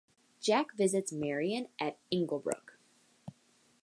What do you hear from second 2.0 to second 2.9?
Inglebrook.